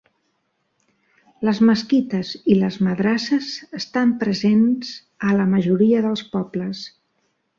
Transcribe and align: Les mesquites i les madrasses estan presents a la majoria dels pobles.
Les 1.47 1.59
mesquites 1.69 2.31
i 2.53 2.55
les 2.61 2.79
madrasses 2.87 3.51
estan 3.81 4.15
presents 4.23 4.91
a 5.29 5.37
la 5.43 5.47
majoria 5.55 6.03
dels 6.09 6.25
pobles. 6.35 6.83